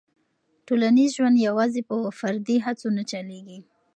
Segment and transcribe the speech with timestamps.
[0.67, 3.59] ټولنیز ژوند یوازې په فردي هڅو نه چلېږي.